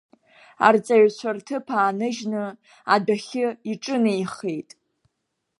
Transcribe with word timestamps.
Арҵаҩцәа 0.67 1.29
рҭыԥ 1.35 1.67
ааныжьны 1.77 2.43
адәахьы 2.93 3.45
иҿынеихеит. 3.71 4.69